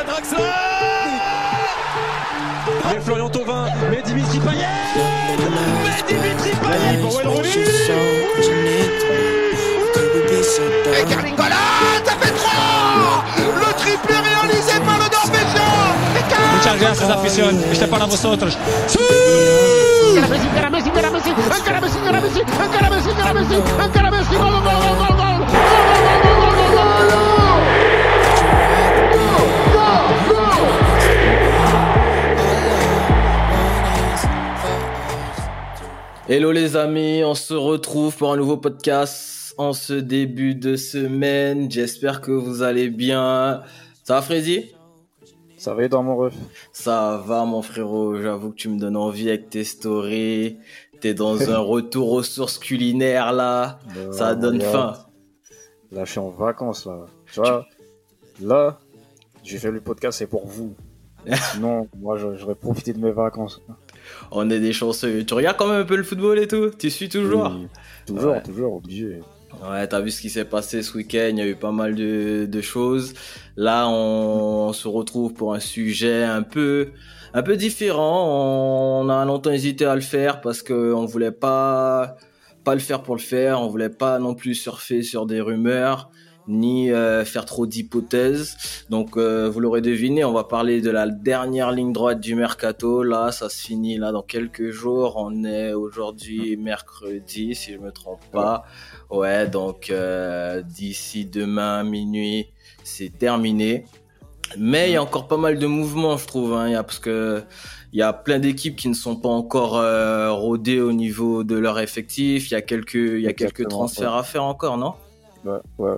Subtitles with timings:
[0.00, 0.38] à Draxler
[2.90, 4.66] Mais Florian Thauvin, mais Dimitri Payet
[5.84, 7.48] Mais Dimitri Payet pour Wayne Rooney
[11.00, 11.54] Et Carlingola,
[12.04, 15.72] ça fait 3 Le triplé réalisé par le Norvégien
[16.56, 17.64] Muchas gracias, afición.
[17.70, 18.56] Este es para vosotros.
[20.14, 21.98] Encara Messi, encara Messi, encara Messi,
[23.82, 25.23] encara Messi,
[36.28, 41.70] Hello les amis, on se retrouve pour un nouveau podcast en ce début de semaine.
[41.70, 43.62] J'espère que vous allez bien.
[44.04, 44.72] Ça va Freddy?
[45.58, 46.34] Ça va dans mon ref?
[46.72, 50.58] Ça va mon frérot, j'avoue que tu me donnes envie avec tes stories.
[51.00, 53.78] T'es dans un retour aux sources culinaires là.
[53.96, 54.72] Euh, Ça donne regarde.
[54.96, 55.04] faim.
[55.92, 57.06] Là, je suis en vacances, là.
[57.32, 57.66] Tu vois,
[58.42, 58.78] là,
[59.44, 60.74] j'ai fait le podcast, c'est pour vous.
[61.52, 63.62] Sinon, moi, je- j'aurais profité de mes vacances.
[64.30, 65.24] On est des chanceux.
[65.24, 67.66] Tu regardes quand même un peu le football et tout Tu suis toujours Oui,
[68.06, 68.42] toujours, Ouais.
[68.42, 69.20] toujours, obligé.
[69.70, 71.94] Ouais, t'as vu ce qui s'est passé ce week-end, il y a eu pas mal
[71.94, 73.14] de, de choses.
[73.56, 76.88] Là, on, se retrouve pour un sujet un peu,
[77.34, 79.00] un peu différent.
[79.04, 82.16] On a longtemps hésité à le faire parce que on voulait pas,
[82.64, 83.60] pas le faire pour le faire.
[83.60, 86.10] On voulait pas non plus surfer sur des rumeurs
[86.48, 88.84] ni euh, faire trop d'hypothèses.
[88.90, 93.02] Donc, euh, vous l'aurez deviné, on va parler de la dernière ligne droite du mercato.
[93.02, 95.14] Là, ça se finit là dans quelques jours.
[95.16, 98.64] On est aujourd'hui mercredi, si je me trompe pas.
[99.10, 102.48] Ouais, donc euh, d'ici demain minuit,
[102.82, 103.86] c'est terminé.
[104.58, 106.52] Mais il y a encore pas mal de mouvements, je trouve.
[106.52, 106.68] Hein.
[106.68, 107.42] Il y a, parce que
[107.92, 109.80] il y a plein d'équipes qui ne sont pas encore
[110.36, 112.50] rodées au niveau de leur effectif.
[112.50, 114.94] Il y a quelques, il y a quelques transferts à faire encore, non?
[115.44, 115.96] Ouais, ouais.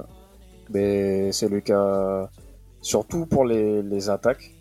[0.71, 2.31] Mais c'est le cas
[2.81, 4.55] surtout pour les, les attaques,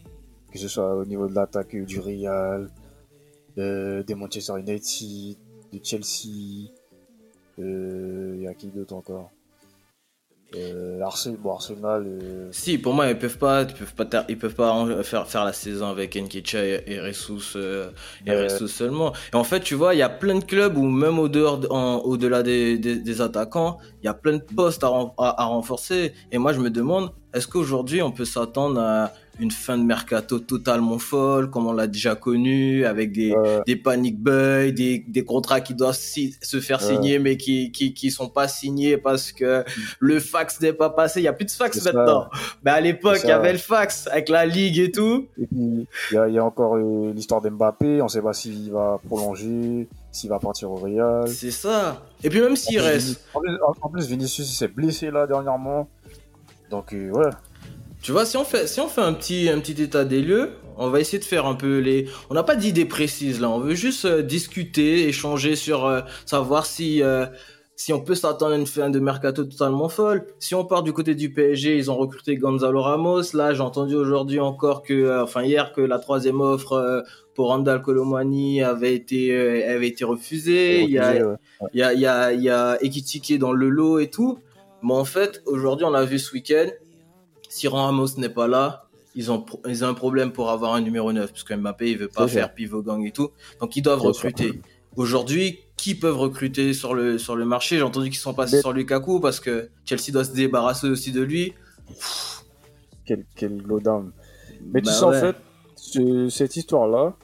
[0.52, 2.70] que ce soit au niveau de l'attaque du Real,
[3.58, 5.38] euh, des Manchester United,
[5.72, 6.72] de Chelsea,
[7.60, 9.32] euh, il y a qui d'autre encore?
[10.58, 14.26] Euh, Arsenal, bon, Arsenal euh, Si, pour moi, ils peuvent pas, ils peuvent pas, ter-
[14.30, 17.90] ils peuvent pas en- faire faire la saison avec Nkecha et, et Ressus, euh,
[18.26, 18.32] et.
[18.32, 19.14] Ressus seulement.
[19.34, 21.58] Et en fait, tu vois, il y a plein de clubs où même au dehors,
[21.60, 25.46] de- en- au-delà des, des, des attaquants, il y a plein de postes à, à
[25.46, 26.14] renforcer.
[26.32, 30.40] Et moi, je me demande, est-ce qu'aujourd'hui, on peut s'attendre à une fin de mercato
[30.40, 35.26] totalement folle, comme on l'a déjà connu, avec des, euh, des panic buys, des, des
[35.26, 36.88] contrats qui doivent si- se faire Ouais.
[36.96, 39.64] signer mais qui, qui, qui sont pas signés parce que
[40.00, 41.20] le fax n'est pas passé.
[41.20, 42.28] Il y a plus de fax maintenant.
[42.64, 45.28] Mais à l'époque, il y avait le fax avec la ligue et tout.
[45.42, 48.02] Et puis, il y a, il y a encore euh, l'histoire d'Mbappé.
[48.02, 51.28] On sait pas s'il va prolonger, s'il va partir au Real.
[51.28, 52.02] C'est ça.
[52.24, 55.88] Et puis même s'il reste, En plus, en- en plus, Vinicius s'est blessé là dernièrement.
[56.72, 57.30] Donc, euh, ouais.
[58.06, 60.52] Tu vois, si on fait, si on fait un petit, un petit état des lieux,
[60.78, 62.08] on va essayer de faire un peu les.
[62.30, 63.50] On n'a pas d'idée précise là.
[63.50, 67.02] On veut juste euh, discuter, échanger sur euh, savoir si.
[67.02, 67.26] euh,
[67.78, 70.28] si on peut s'attendre à une fin de mercato totalement folle.
[70.40, 73.34] Si on part du côté du PSG, ils ont recruté Gonzalo Ramos.
[73.34, 78.62] Là, j'ai entendu aujourd'hui encore que, enfin hier, que la troisième offre pour Randall Colomani
[78.64, 80.84] avait été, avait été refusée.
[80.84, 81.36] Il y a, ouais.
[81.74, 84.40] il y a, il y a, il y a dans le lot et tout.
[84.82, 86.68] Mais en fait, aujourd'hui, on l'a vu ce week-end.
[87.56, 90.82] Si Ramos n'est pas là, ils ont, pro- ils ont un problème pour avoir un
[90.82, 92.32] numéro 9, parce que Mbappé, il veut pas sûr.
[92.42, 93.30] faire pivot gang et tout.
[93.62, 94.62] Donc, ils doivent recruter.
[94.98, 97.78] Aujourd'hui, qui peuvent recruter sur le, sur le marché?
[97.78, 101.14] J'ai entendu qu'ils sont passés Mais- sur Lukaku parce que Chelsea doit se débarrasser aussi
[101.14, 101.54] de lui.
[103.06, 103.54] Quel, quel.
[103.54, 105.36] Mais tu Bah sais, en fait,
[105.78, 107.16] ce- cette histoire-là,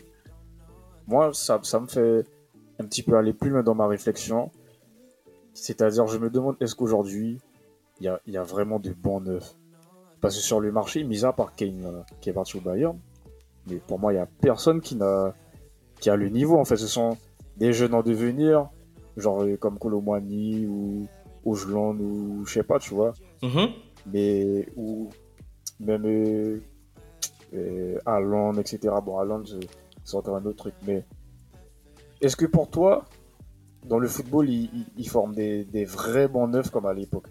[1.08, 2.24] moi, ça, ça me fait
[2.80, 4.50] un petit peu aller plus loin dans ma réflexion.
[5.54, 7.40] C'est-à-dire, je me demande, est-ce qu'aujourd'hui,
[8.00, 9.56] il y a, il y a vraiment de bons neufs?
[10.22, 12.98] Parce que sur le marché, mis à part Kane, là, qui est parti au Bayern,
[13.68, 15.34] mais pour moi, il y a personne qui, n'a,
[16.00, 16.58] qui a le niveau.
[16.58, 17.18] En fait, ce sont
[17.58, 18.70] des jeunes en devenir,
[19.18, 21.08] genre euh, comme Colomani ou
[21.44, 23.70] Ojland ou je sais pas, tu vois Mhm.
[24.12, 25.10] mais ou
[25.80, 26.60] même euh,
[27.56, 28.94] euh, Haaland, etc.
[29.04, 29.68] Bon, Haaland, c'est-
[30.04, 31.04] c'est encore un autre truc, mais
[32.22, 33.06] est-ce que pour toi,
[33.88, 37.26] dans le football, ils il, il forment des, des vrais bons neufs comme à l'époque?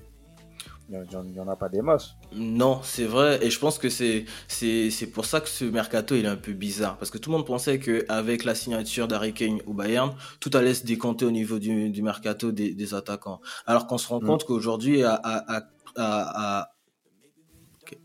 [0.92, 2.16] Il n'y en, a pas des masses.
[2.32, 6.16] Non, c'est vrai, et je pense que c'est c'est c'est pour ça que ce mercato
[6.16, 9.06] il est un peu bizarre, parce que tout le monde pensait que avec la signature
[9.06, 12.94] d'Harry Kane au Bayern, tout allait se décanter au niveau du, du mercato des, des
[12.94, 13.40] attaquants.
[13.66, 14.26] Alors qu'on se rend Mm.
[14.26, 15.66] compte qu'aujourd'hui, à, à, à,
[15.96, 16.70] à- à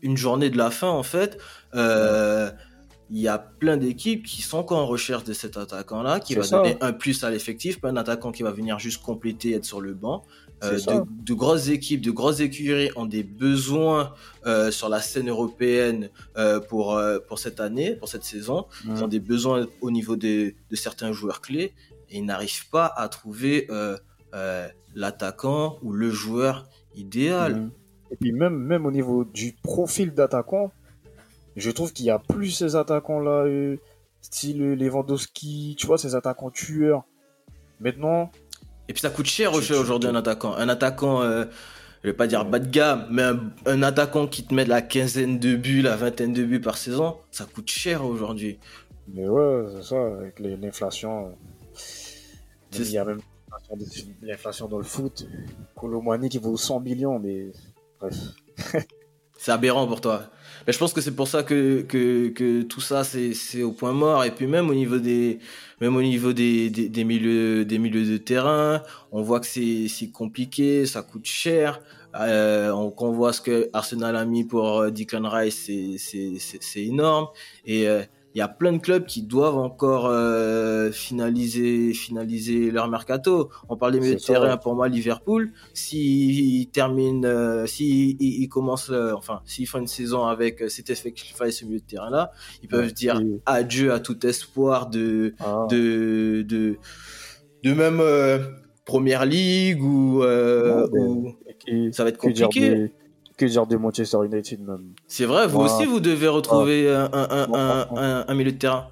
[0.02, 1.38] une journée de la fin, en fait,
[1.74, 2.50] euh,
[3.10, 6.42] il y a plein d'équipes qui sont encore en recherche de cet attaquant-là, qui va
[6.42, 6.56] ça.
[6.58, 9.80] donner un plus à l'effectif, pas un attaquant qui va venir juste compléter, être sur
[9.80, 10.24] le banc.
[10.64, 14.14] euh, de, de grosses équipes, de grosses écuries ont des besoins
[14.46, 18.66] euh, sur la scène européenne euh, pour, euh, pour cette année, pour cette saison.
[18.84, 21.74] Ils ont des besoins au niveau de, de certains joueurs clés
[22.10, 23.96] et ils n'arrivent pas à trouver euh,
[24.94, 27.70] l'attaquant ou le joueur idéal.
[28.10, 30.72] Et puis même, même au niveau du profil d'attaquant,
[31.56, 33.76] je trouve qu'il y a plus ces attaquants-là, euh,
[34.20, 37.04] style Lewandowski, tu vois, ces attaquants tueurs.
[37.80, 38.30] Maintenant,
[38.88, 40.54] Et puis ça coûte cher aujourd'hui un attaquant.
[40.54, 41.44] Un attaquant, euh,
[42.02, 44.80] je vais pas dire bas de gamme, mais un, un attaquant qui te met la
[44.82, 48.58] quinzaine de buts, la vingtaine de buts par saison, ça coûte cher aujourd'hui.
[49.08, 51.26] mais ouais, c'est ça, avec l'inflation.
[51.28, 51.30] euh,
[52.78, 53.20] Il y a même
[53.68, 55.26] l'inflation- l'inflation dans le foot.
[55.74, 57.52] Colomani qui vaut 100 millions, mais
[58.00, 58.14] bref.
[59.38, 60.22] C'est aberrant pour toi.
[60.66, 63.92] Mais je pense que c'est pour ça que, que, que tout ça c'est au point
[63.92, 64.24] mort.
[64.24, 65.38] Et puis même au niveau des
[65.80, 68.82] même au niveau des, des, des milieux des milieux de terrain,
[69.12, 71.80] on voit que c'est compliqué, ça coûte cher.
[72.18, 77.28] Euh, on, qu'on voit ce que Arsenal a mis pour euh, Declan Rice, c'est énorme.
[77.66, 78.02] Et euh,
[78.36, 83.48] il y a plein de clubs qui doivent encore euh, finaliser finaliser leur mercato.
[83.70, 85.52] On parle des milieux de terrain pour moi Liverpool.
[85.72, 91.40] S'ils terminent, euh, s'ils ils, commencent, euh, enfin s'ils font une saison avec cet effectif
[91.46, 92.30] et ce milieu de terrain là,
[92.62, 96.76] ils peuvent dire adieu à tout espoir de ah, de de
[97.64, 98.02] de même
[98.84, 102.90] première ligue ou, Ouais, ça va être compliqué.
[103.36, 107.28] Que dire de Manchester United même C'est vrai, vous aussi vous devez retrouver un, un,
[107.30, 107.58] un, Ouais.
[107.58, 108.86] un, un- un milieu de terrain.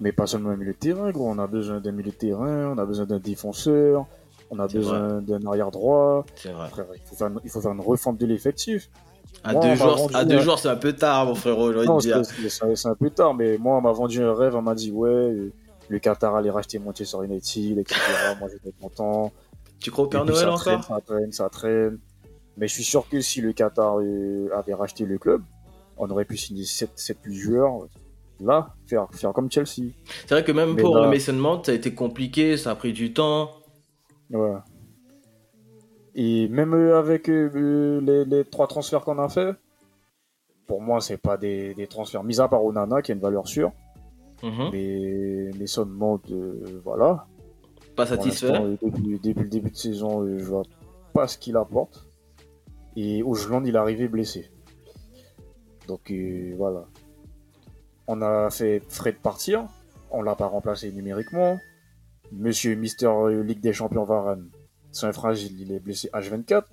[0.00, 1.28] Mais pas seulement un milieu de terrain, gros.
[1.30, 4.06] On a besoin d'un milieu de terrain, on a besoin d'un défenseur,
[4.50, 6.24] on a besoin d'un arrière droit.
[6.34, 6.68] C'est vrai.
[6.68, 8.90] Frère, il faut faire une, il faut faire une refonte de l'effectif.
[9.44, 11.72] À Moi, deux jours, vendu à deux un- jours c'est un peu tard mon frérot,
[11.72, 12.22] j'ai envie Non, de dire.
[12.76, 14.54] c'est un peu tard, mais moi, on m'a vendu un rêve.
[14.56, 15.52] On m'a dit, ouais, euh,
[15.88, 18.00] le Qatar allait racheter Manchester United, etc.
[18.40, 19.32] moi, j'étais content.
[19.80, 21.98] Tu crois au Père Noël ça traîne, ça traîne, ça traîne.
[22.56, 25.42] Mais je suis sûr que si le Qatar euh, avait racheté le club,
[25.96, 27.86] on aurait pu signer 7, 7 8 joueurs.
[28.40, 29.92] Là, faire, faire comme Chelsea.
[30.26, 32.72] C'est vrai que même Mais pour là- le Mason Mount, ça a été compliqué, ça
[32.72, 33.50] a pris du temps.
[34.30, 34.56] Ouais.
[36.16, 39.54] Et même euh, avec euh, les, les trois transferts qu'on a fait,
[40.66, 43.46] pour moi, c'est pas des, des transferts, mis à part Onana qui a une valeur
[43.48, 43.72] sûre.
[44.42, 44.70] Mhm.
[44.72, 47.26] Mais Mason Mount, euh, voilà.
[47.96, 48.52] Pas satisfait.
[48.82, 50.62] depuis, depuis le début de saison, euh, je vois
[51.12, 52.06] pas ce qu'il apporte.
[52.96, 54.50] Et Ojland, il est arrivé blessé.
[55.86, 56.86] Donc euh, voilà.
[58.06, 59.66] On a fait Fred partir.
[60.10, 61.58] On l'a pas remplacé numériquement.
[62.32, 64.48] Monsieur Mister euh, Ligue des Champions Varane,
[64.90, 66.64] c'est un fragile, il est blessé H24.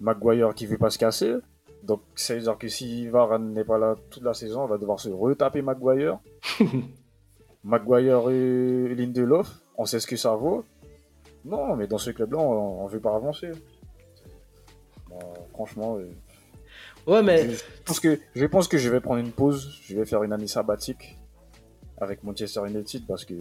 [0.00, 1.34] Maguire qui veut pas se casser.
[1.82, 4.78] Donc ça veut dire que si Varane n'est pas là toute la saison, on va
[4.78, 6.18] devoir se retaper Maguire.
[7.64, 10.64] Maguire et Lindelof, on sait ce que ça vaut.
[11.44, 13.50] Non, mais dans ce club-là, on, on veut pas avancer.
[15.20, 16.10] Bon, franchement, euh,
[17.06, 19.78] Ouais, mais je, pense que, je pense que je vais prendre une pause.
[19.82, 21.16] Je vais faire une année sabbatique
[21.98, 23.34] avec Manchester United parce que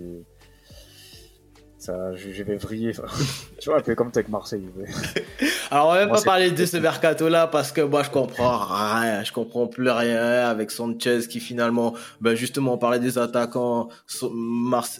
[1.78, 2.94] ça, je, je vais vriller.
[3.60, 4.68] tu vois, un peu comme t'es avec Marseille.
[4.76, 4.86] mais-
[5.70, 8.58] Alors, on va même Moi, pas parler de ce mercato-là parce que moi, je comprends
[8.58, 9.24] rien.
[9.24, 13.90] Je comprends plus rien avec Sanchez qui finalement, ben justement, on parlait des attaquants.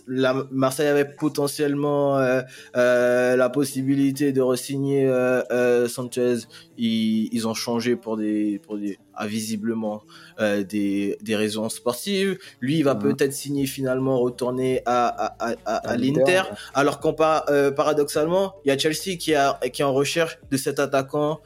[0.08, 2.42] La- Marseille avait potentiellement euh,
[2.76, 6.40] euh, la possibilité de re-signer euh, euh, Sanchez.
[6.78, 10.04] Ils, ils ont changé pour des, pour des, ah, visiblement
[10.40, 12.38] euh, des, des raisons sportives.
[12.60, 13.02] Lui, il va Mhm.
[13.16, 16.42] peut-être signer finalement, retourner à, à, à, à, l'Inter.
[16.74, 20.38] Alors qu'en par- euh, paradoxalement, il y a Chelsea qui, a, qui est en recherche
[20.52, 21.40] de cet attaquant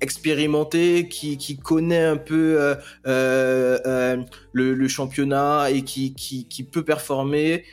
[0.00, 2.74] expérimenté, qui, qui connaît un peu euh,
[3.06, 4.16] euh, euh,
[4.52, 7.64] le, le championnat et qui, qui, qui peut performer.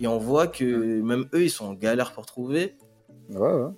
[0.00, 2.74] Et on voit que même eux, ils sont en galère pour trouver.
[3.30, 3.70] Ouais, ouais.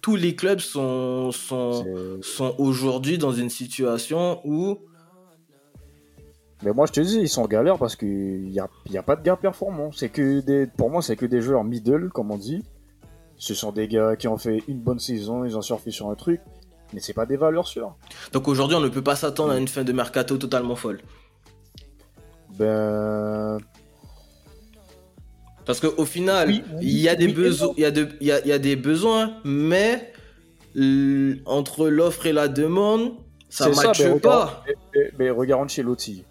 [0.00, 4.78] Tous les clubs sont, sont aujourd'hui dans une situation où
[6.62, 9.02] Mais moi, je te dis, ils sont en galère parce qu'il n'y a, y a
[9.02, 9.90] pas de gars performants.
[9.92, 12.62] C'est que des, pour moi, c'est que des joueurs middle, comme on dit.
[13.44, 16.14] Ce sont des gars qui ont fait une bonne saison, ils ont surfé sur un
[16.14, 16.40] truc,
[16.94, 17.96] mais c'est pas des valeurs sûres.
[18.32, 21.00] donc aujourd'hui on ne peut pas s'attendre à une fin de mercato totalement folle.
[22.56, 23.58] Ben,
[25.64, 27.74] Parce qu'au final, Oui, il y a des oui besoins, non.
[27.76, 30.12] il y a de- il y a, il y a des besoins, mais
[30.76, 33.14] l- entre l'offre et la demande,
[33.48, 34.62] ça ça, matche pas.
[34.66, 36.24] mais, mais- mais regarde Ancelotti.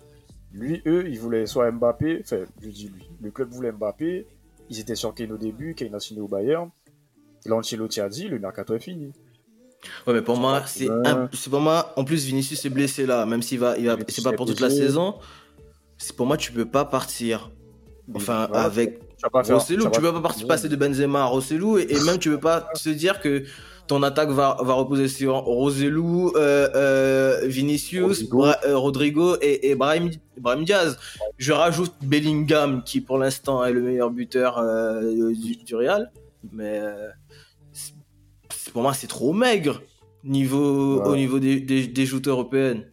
[0.53, 4.27] Lui, eux, ils voulaient soit Mbappé, enfin, je dis lui, le club voulait Mbappé,
[4.69, 6.69] ils étaient sur Kane au début, Kane a signé au Bayern.
[7.45, 9.11] Là, Ancelotti a dit, le mercato est fini.
[10.05, 10.87] Ouais, mais pour moi, c'est
[11.33, 11.91] c'est pour moi.
[11.95, 14.59] En plus, Vinicius est blessé là, même s'il va, il va, c'est pas pour toute
[14.59, 15.15] la saison.
[15.97, 17.49] C'est pour moi, tu peux pas partir.
[18.13, 18.99] Enfin, voilà, avec.
[19.53, 22.39] Rossellou, tu peux pas partir- passer de Benzema à Rossellou et, et même tu peux
[22.39, 23.43] pas se dire que
[23.87, 28.37] ton attaque va, va reposer sur Rossellou, euh, euh, Vinicius, Rodrigo.
[28.37, 30.97] Bra- euh, Rodrigo et, et Brahim, Brahim Diaz.
[31.37, 34.59] Je rajoute Bellingham qui pour l'instant est le meilleur buteur
[35.03, 36.11] du, du Real,
[36.51, 36.81] mais
[38.71, 39.81] pour moi c'est trop maigre
[40.23, 41.07] niveau, Ouais.
[41.09, 42.85] au niveau des, des, des joutes européennes.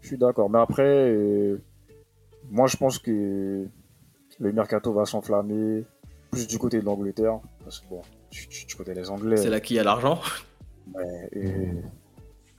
[0.00, 0.50] Je suis d'accord.
[0.50, 1.60] Mais après, euh,
[2.50, 3.66] moi, je pense que
[4.38, 5.84] le mercato va s'enflammer
[6.30, 7.38] plus du côté de l'Angleterre.
[7.64, 9.36] Parce que bon, tu, tu, tu connais les Anglais.
[9.36, 10.20] C'est là qui a l'argent.
[10.94, 11.54] Ouais, et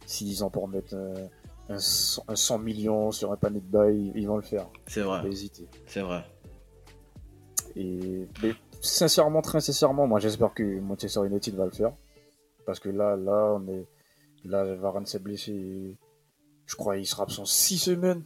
[0.06, 4.12] s'ils en pour mettre un, un, 100 un 100 millions sur un panier de bail,
[4.16, 4.68] ils vont le faire.
[4.88, 5.68] C'est Pas vrai, hésiter.
[5.86, 6.24] c'est vrai.
[7.76, 11.94] Et mais sincèrement, très sincèrement, moi j'espère que Manchester United va le faire.
[12.66, 13.88] Parce que là, là, on est.
[14.46, 15.98] Là, Varane s'est blessé.
[16.66, 18.24] Je crois qu'il sera absent 6 semaines.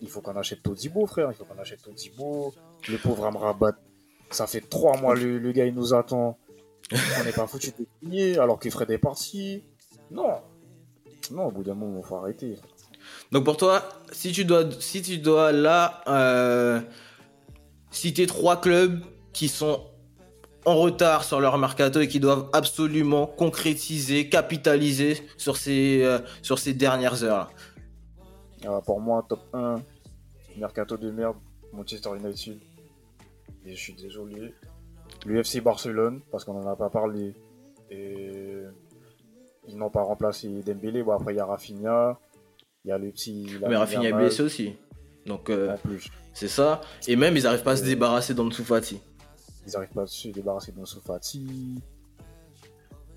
[0.00, 1.30] Il faut qu'on achète Todibo, frère.
[1.30, 2.54] Il faut qu'on achète Todibo.
[2.88, 3.76] Le pauvre Amrabat.
[4.30, 6.38] Ça fait 3 mois, le, le gars, il nous attend.
[6.92, 9.62] On n'est pas foutu de signer alors que Fred est parti.
[10.10, 10.40] Non.
[11.30, 12.56] Non, au bout d'un moment, il faut arrêter.
[13.32, 13.82] Donc pour toi,
[14.12, 16.80] si tu dois, si tu dois là euh,
[17.90, 19.00] citer trois clubs
[19.34, 19.84] qui sont
[20.64, 26.58] en retard sur leur mercato et qui doivent absolument concrétiser, capitaliser sur ces, euh, sur
[26.58, 27.50] ces dernières heures.
[28.66, 29.82] Ah, pour moi, top 1,
[30.56, 31.36] Mercato de merde,
[31.72, 32.58] Manchester United.
[33.66, 34.54] Et je suis désolé.
[35.26, 37.34] L'UFC Barcelone, parce qu'on en a pas parlé.
[37.90, 38.62] Et
[39.68, 41.02] ils n'ont pas remplacé Dembélé.
[41.02, 42.18] Bon, après, il y a Rafinha.
[42.84, 43.46] Il y a le petit.
[43.66, 44.76] Mais Rafinha est blessé aussi.
[45.26, 45.74] Donc euh,
[46.34, 46.82] c'est ça.
[47.08, 49.00] Et même ils n'arrivent pas à se débarrasser d'Ansu Fati.
[49.66, 51.80] Ils n'arrivent pas à se débarrasser de Ansu Fati.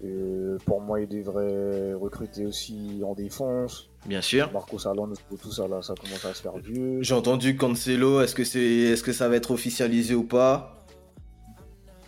[0.03, 3.89] Euh, pour moi, ils devraient recruter aussi en défense.
[4.05, 4.51] Bien sûr.
[4.53, 7.01] Marcos Alonso, tout ça là, ça commence à se faire vieux.
[7.01, 8.21] J'ai entendu Cancelo.
[8.21, 10.85] Est-ce que c'est, est-ce que ça va être officialisé ou pas?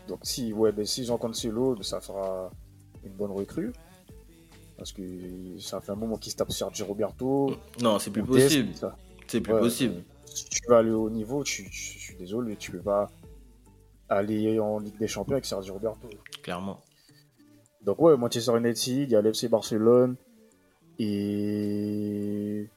[0.07, 2.51] Donc si ouais, ben, si Jean Cancelo, ben, ça fera
[3.03, 3.71] une bonne recrue.
[4.77, 5.01] Parce que
[5.59, 7.55] ça fait un moment qu'il se tape Sergio Roberto.
[7.81, 8.73] Non, c'est plus possible.
[8.75, 8.95] ça.
[9.27, 9.95] C'est plus Ouais, possible.
[9.95, 13.09] euh, Si tu vas aller au niveau, je suis désolé, tu peux pas
[14.09, 16.09] aller en Ligue des Champions avec Sergio Roberto.
[16.43, 16.81] Clairement.
[17.83, 20.15] Donc ouais, Manchester United, il y a l'FC Barcelone.
[20.97, 22.67] Et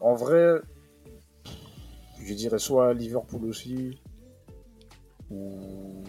[0.00, 0.60] en vrai,
[2.24, 3.98] je dirais soit Liverpool aussi,
[5.30, 6.02] ou,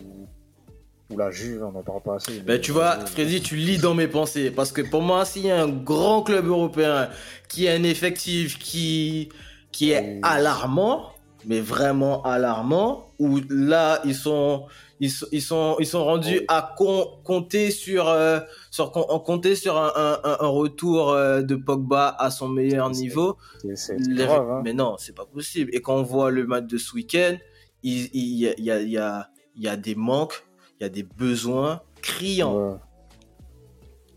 [1.10, 2.34] ou la Juve, on n'en parle pas assez.
[2.34, 4.52] mais Ben, tu vois, Freddy, tu lis dans mes pensées.
[4.52, 7.10] Parce que pour moi, s'il y a un grand club européen
[7.50, 9.30] qui a un effectif qui,
[9.74, 10.20] qui est Oui.
[10.24, 11.12] alarmant,
[11.48, 14.66] mais vraiment alarmant, où là, ils sont,
[15.00, 16.46] ils sont, ils sont, ils sont rendus Oui.
[16.48, 18.40] à con- compter sur, euh,
[18.72, 23.38] sur, compter sur un, un, retour euh, de Pogba à son meilleur niveau.
[23.64, 24.62] Les- grave, hein.
[24.64, 25.70] Mais non, c'est pas possible.
[25.74, 27.36] Et quand on voit le match de ce week-end,
[27.84, 30.44] il, il y, a, il y, a, il y, a, il y a des manques,
[30.80, 32.56] il y a des besoins criants.
[32.72, 32.78] Ouais.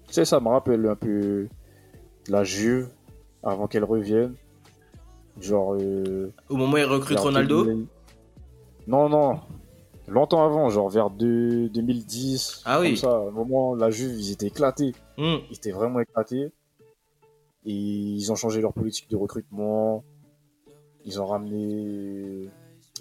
[0.08, 1.48] Tu sais, ça me rappelle un peu
[2.28, 2.88] la Juve
[3.42, 4.34] avant qu'elle revienne.
[5.40, 5.74] Genre.
[5.80, 7.86] euh, Au moment où il recrute Ronaldo 2000.
[8.86, 9.40] Non, non.
[10.08, 12.62] Longtemps avant, genre vers deux- 2010.
[12.64, 12.88] Ah oui.
[12.88, 14.92] Comme ça, au moment, la Juve, ils étaient éclatés.
[15.18, 15.36] Hmm.
[15.50, 16.50] Ils étaient vraiment éclatés.
[17.66, 20.02] Et ils ont changé leur politique de recrutement.
[21.04, 22.48] Ils ont ramené.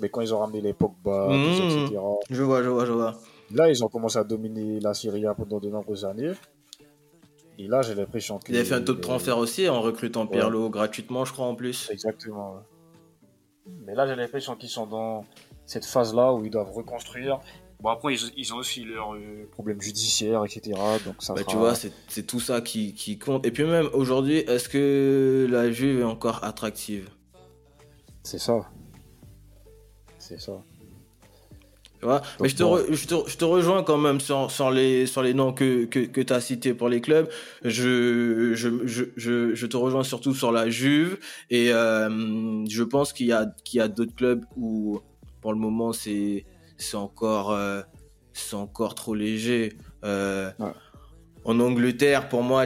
[0.02, 1.54] Mais quand ils ont ramené les Pogba, Mhm.
[1.54, 2.00] etc.
[2.30, 3.16] Je vois, je vois, je vois.
[3.52, 6.34] Là, ils ont commencé à dominer la Serie A pendant de nombreuses années.
[7.60, 8.52] Et là, j'ai l'impression que.
[8.52, 10.32] Il avait fait un taux de transfert aussi en recrutant Ouais.
[10.32, 11.90] Pirlo gratuitement, je crois, en plus.
[11.92, 12.54] Exactement.
[12.56, 12.62] ouais.
[13.86, 15.26] Mais là, j'ai l'impression qu'ils sont dans
[15.66, 17.40] cette phase-là où ils doivent reconstruire.
[17.82, 20.72] Bon, après, ils, ils ont aussi leurs euh, problèmes judiciaires, etc.
[21.06, 23.46] Donc, ça Bah, fera- tu vois, c'est c'est tout ça qui, qui compte.
[23.46, 27.10] Et puis même aujourd'hui, est-ce que la Juve est encore attractive?
[28.24, 28.68] C'est ça.
[30.18, 30.62] C'est ça.
[32.02, 32.78] Vois Mais je te, bon.
[32.78, 35.86] re- je, te, je te rejoins quand même sur, sur, les, sur les noms que,
[35.86, 37.28] que, que tu as cités pour les clubs.
[37.64, 38.54] Je,
[39.66, 41.18] te rejoins surtout sur la Juve.
[41.50, 45.00] Et euh, je pense qu'il y a, qu'il y a d'autres clubs où,
[45.42, 46.46] pour le moment, c'est
[46.78, 47.82] c'est encore, euh,
[48.34, 49.74] c'est encore trop léger.
[50.04, 50.72] Euh, Ouais.
[51.46, 52.66] En Angleterre, pour moi,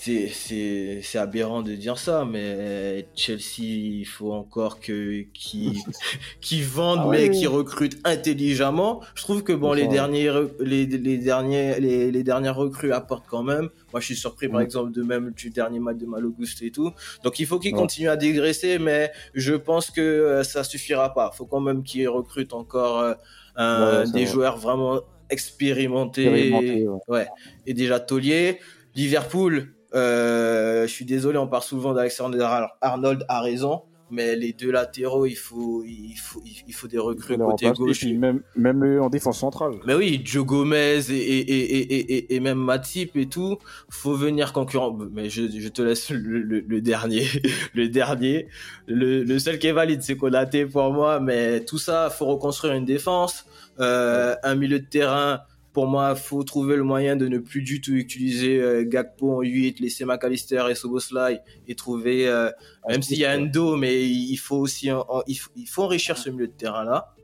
[0.00, 5.82] c'est c'est- c'est aberrant de dire ça, mais Chelsea, il faut encore que qui
[6.40, 9.00] qui vendent Ah mais qui recrutent intelligemment.
[9.14, 13.42] Je trouve que bon, les derniers les, les derniers les, les dernières recrues apportent quand
[13.42, 13.68] même.
[13.92, 14.64] Moi, je suis surpris par Mm.
[14.64, 16.92] exemple de même du dernier match de Maloguste et tout.
[17.24, 17.80] Donc il faut qu'ils Ouais.
[17.80, 21.30] continuent à dégraisser, mais je pense que euh, ça suffira pas.
[21.32, 23.14] Faut quand même qu'ils recrutent encore euh,
[23.56, 24.32] un- Ouais, des vrai.
[24.32, 25.00] joueurs vraiment
[25.30, 26.24] expérimentés.
[26.26, 26.98] Expérimenté, ouais.
[27.08, 27.26] Ouais.
[27.66, 28.58] Et déjà taulier.
[28.94, 32.46] Liverpool, je suis désolé, on parle souvent d'Alexander
[32.80, 33.82] Arnold à raison.
[34.10, 38.04] mais les deux latéraux, il faut, il faut, il faut des recrues côté gauche.
[38.04, 39.72] et puis même, en défense centrale.
[39.84, 43.58] Mais oui, Joe Gomez et, et, et, et, et, et même Matip et tout,
[43.90, 44.96] faut venir concurrent.
[45.12, 47.26] Mais je, je te laisse le, le, le dernier,
[47.74, 48.48] le dernier,
[48.86, 51.18] le, le seul qui est valide, c'est Konaté pour moi.
[51.18, 53.44] Mais tout ça, faut reconstruire une défense,
[53.80, 55.40] euh, un milieu de terrain.
[55.76, 59.42] Pour moi, faut trouver le moyen de ne plus du tout utiliser euh, Gakpo en
[59.42, 62.50] 8, laisser McAllister et Soboslai et trouver, euh,
[62.88, 65.82] même s'il y a Endo, mais il faut aussi, en- en- il, faut, il faut
[65.82, 67.14] enrichir ce milieu de terrain là.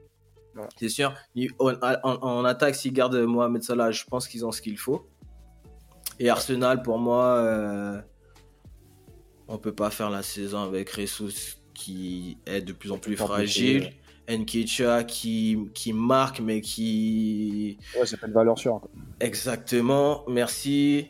[0.54, 0.64] Ouais.
[0.78, 1.14] C'est sûr.
[1.34, 5.08] Il- En, attaque, s'ils gardent Mohamed Salah, je pense qu'ils ont ce qu'il faut.
[6.18, 7.98] Et Arsenal, pour moi, euh,
[9.48, 13.92] on peut pas faire la saison avec Ressus qui est de plus en plus fragile.
[14.28, 17.76] Nkecha qui, qui marque, mais qui.
[17.98, 18.80] Ouais, c'est pas une valeur sûre.
[18.80, 18.90] quoi.
[19.20, 21.08] Exactement, merci.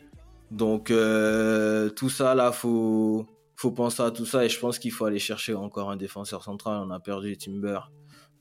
[0.51, 4.45] Donc, euh, tout ça, là, faut, faut penser à tout ça.
[4.45, 6.81] Et je pense qu'il faut aller chercher encore un défenseur central.
[6.85, 7.79] On a perdu Timber.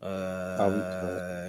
[0.02, 0.68] Euh, Ah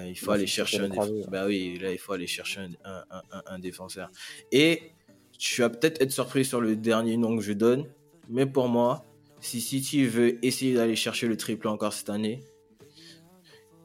[0.04, 1.30] oui, il faut aller chercher un défenseur.
[1.30, 4.10] Bah oui, là, il faut aller chercher un- un- un défenseur.
[4.52, 4.92] Et
[5.38, 7.86] tu vas peut-être être surpris sur le dernier nom que je donne.
[8.30, 9.04] Mais pour moi,
[9.42, 12.42] si City veut essayer d'aller chercher le triple encore cette année,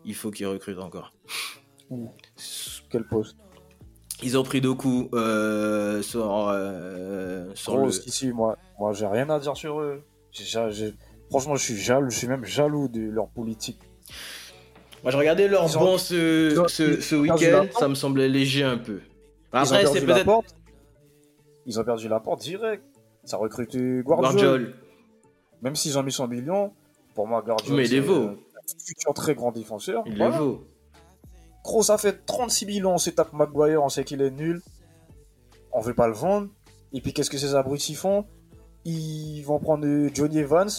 [0.05, 1.13] il faut qu'il recrute encore.
[2.91, 3.37] Quel poste
[4.23, 7.91] Ils ont pris deux coups euh, sur, euh, sur le.
[7.91, 10.03] si, moi, moi j'ai rien à dire sur eux.
[11.31, 13.79] Franchement, je suis jaloux, je suis même jaloux de leur politique.
[15.03, 18.65] Moi, je regardais leur ont- banc ce, ont- ce, ce week-end, ça me semblait léger
[18.65, 19.01] un peu.
[19.53, 20.57] Ils ont Après, c'est perdu la peut-être porte.
[21.67, 22.83] Ils ont perdu la porte direct.
[23.25, 24.33] Ça a recruté Guardiol.
[24.33, 24.75] Guardiol.
[25.63, 26.73] Même s'ils ont mis 100 millions,
[27.15, 27.77] pour moi, Guardiol.
[27.77, 28.31] Mais il les vaut.
[28.85, 30.03] Futur très grand défenseur.
[30.07, 30.39] Il Voilà.
[30.39, 30.59] le
[31.83, 34.63] ça fait 36 millions, on se tape Maguire, on sait qu'il est nul.
[35.73, 36.49] On veut pas le vendre.
[36.93, 38.25] Et puis, qu'est-ce que ces abrutis font?
[38.85, 40.71] Ils vont prendre Johnny Evans,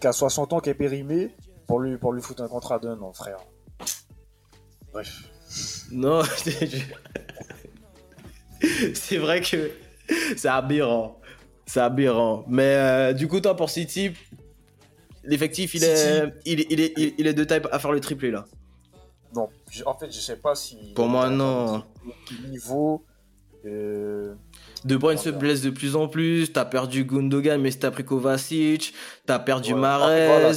[0.00, 1.34] qui a 60 ans, qui est périmé,
[1.66, 3.38] pour lui, pour lui foutre un contrat d'un an, frère.
[4.92, 5.24] Bref.
[5.92, 6.22] Non,
[8.94, 9.70] c'est vrai que
[10.36, 11.20] c'est aberrant.
[11.66, 12.44] C'est aberrant.
[12.48, 14.12] Mais euh, du coup, toi, pour City,
[15.24, 18.30] l'effectif, il, est, il, il, est, il il est de taille à faire le triplé
[18.30, 18.46] là.
[19.34, 19.48] Non,
[19.86, 20.76] en fait, je sais pas si.
[20.94, 21.84] Pour moi, non.
[22.48, 23.04] Niveau.
[23.64, 24.34] euh,
[24.84, 26.52] De Bruyne se blesse de plus en plus.
[26.52, 28.94] T'as perdu Gundogan, mais t'as pris Kovacic.
[29.26, 29.78] T'as perdu ouais.
[29.80, 30.50] Voilà,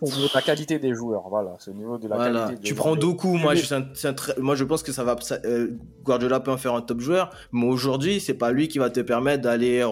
[0.00, 1.28] au niveau de la qualité des joueurs.
[1.28, 2.40] Voilà, c'est au niveau de la Voilà.
[2.46, 2.94] qualité des Tu prends.
[2.94, 5.16] Doku, moi, je, c'est un- c'est un très- moi je pense que ça va.
[5.20, 5.72] ça- euh,
[6.04, 9.00] Guardiola peut en faire un top joueur, mais aujourd'hui, c'est pas lui qui va te
[9.00, 9.84] permettre d'aller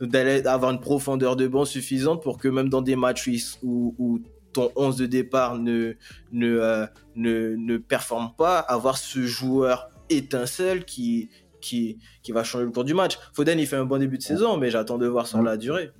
[0.00, 3.30] d'aller avoir une profondeur de banc suffisante pour que même dans des matchs
[3.62, 4.20] où
[4.52, 5.92] ton 11 de départ ne,
[6.32, 11.28] ne, euh, ne, ne performe pas, avoir ce joueur étincelle qui,
[11.66, 13.18] qui, qui va changer le cours du match.
[13.34, 15.44] Foden, il fait un bon début de saison, mais j'attends de voir sur Mm.
[15.44, 15.90] la durée.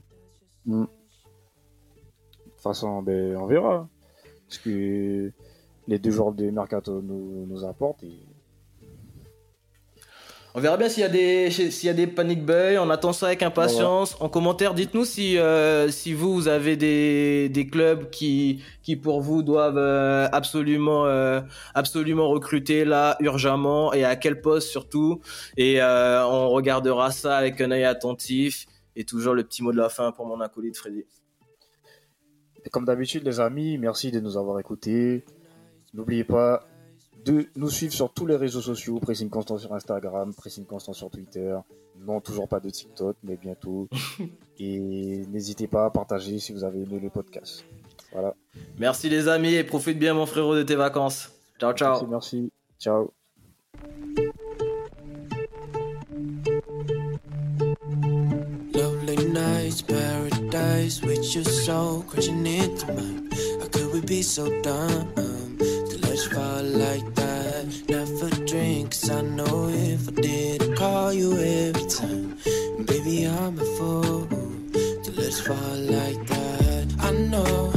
[0.67, 0.87] De
[2.45, 3.89] toute façon, ben, on verra.
[4.49, 5.33] Parce que
[5.89, 8.03] les deux joueurs de Mercato nous, nous apportent.
[8.05, 8.21] Et...
[10.59, 12.79] On verra bien s'il y a des s'il y a des panic buys.
[12.79, 14.17] On attend ça avec impatience.
[14.21, 19.21] En commentaire, dites-nous si euh, si vous vous avez des, des clubs qui qui pour
[19.21, 21.43] vous doivent euh, absolument euh,
[21.75, 25.21] absolument recruter là urgemment et à quel poste surtout.
[25.59, 28.65] Et on regardera ça avec un œil attentif.
[28.99, 31.05] Et toujours le petit mot de la fin pour mon acolyte Freddy.
[32.65, 35.27] et comme d'habitude, les amis, merci de nous avoir écoutés.
[35.93, 36.67] N'oubliez pas
[37.27, 38.99] de nous suivre sur tous les réseaux sociaux.
[39.01, 41.57] Pressing Constant sur Instagram, Pressing Constant sur Twitter.
[42.07, 43.89] Non, toujours pas de TikTok, mais bientôt.
[44.59, 47.65] et n'hésitez pas à partager si vous avez aimé le podcast.
[48.13, 48.35] Voilà.
[48.79, 51.33] Merci les amis et profite bien mon frérot de tes vacances.
[51.59, 52.07] Ciao ciao.
[52.07, 52.53] Merci, merci.
[52.79, 53.13] Ciao.
[58.73, 63.29] Lovely nights, paradise with your soul crashing into mine.
[63.61, 65.56] How could we be so dumb?
[66.17, 67.67] You fall like that?
[67.89, 72.39] Never drink, 'cause I know if I did, I'd call you every time.
[72.87, 74.27] Baby, I'm a fool
[75.05, 76.87] to let you fall like that.
[77.01, 77.73] I know